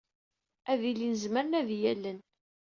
Ad 0.71 0.81
ilin 0.91 1.13
zemren 1.23 1.57
ad 1.59 1.69
iyi-allen. 1.75 2.19